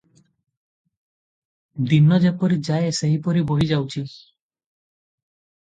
[1.91, 4.03] ଦିନ ଯେପରି ଯାଏ ସେହିପରି ବହି ଯାଉଛି।